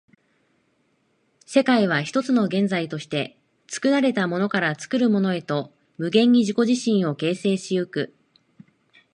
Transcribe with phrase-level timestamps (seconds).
[1.45, 8.15] 世界は一つの現在として、作られたものから作るものへと無限に自己自身を形成し行く。